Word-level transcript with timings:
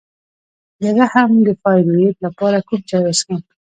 د 0.81 0.83
رحم 0.97 1.31
د 1.47 1.49
فایبرویډ 1.61 2.15
لپاره 2.25 2.57
کوم 2.67 2.81
چای 2.89 3.01
وڅښم؟ 3.03 3.39